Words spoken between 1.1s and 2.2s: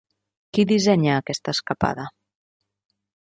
aquesta escapada?